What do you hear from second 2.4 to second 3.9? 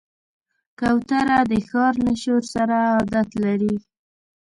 سره عادت لري.